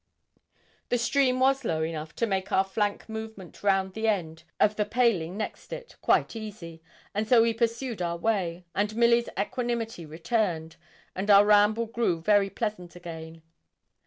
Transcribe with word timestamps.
The 0.89 0.97
stream 0.97 1.39
was 1.39 1.63
low 1.63 1.83
enough 1.83 2.15
to 2.15 2.25
make 2.25 2.51
our 2.51 2.63
flank 2.63 3.07
movement 3.07 3.61
round 3.61 3.93
the 3.93 4.07
end 4.07 4.41
of 4.59 4.75
the 4.75 4.83
paling 4.83 5.37
next 5.37 5.71
it 5.71 5.95
quite 6.01 6.35
easy, 6.35 6.81
and 7.13 7.27
so 7.27 7.43
we 7.43 7.53
pursued 7.53 8.01
our 8.01 8.17
way, 8.17 8.65
and 8.73 8.95
Milly's 8.95 9.29
equanimity 9.39 10.07
returned, 10.07 10.75
and 11.15 11.29
our 11.29 11.45
ramble 11.45 11.85
grew 11.85 12.19
very 12.19 12.49
pleasant 12.49 12.95
again. 12.95 13.43